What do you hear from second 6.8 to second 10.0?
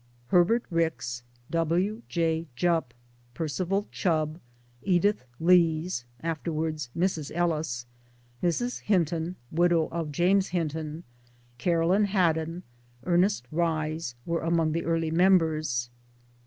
Mrs. Ellis), Mrs. Hinton, widow